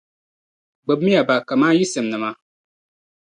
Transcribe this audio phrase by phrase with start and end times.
[0.83, 2.29] Gbibimi ya ba ka mani yi simnima.